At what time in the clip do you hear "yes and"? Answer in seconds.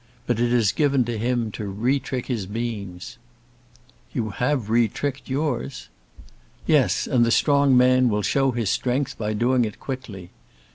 6.65-7.23